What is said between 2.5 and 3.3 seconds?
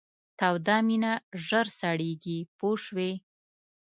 پوه شوې!.